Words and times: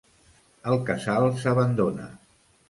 El 0.71 0.79
Casal 0.87 1.27
s'abandona. 1.45 2.09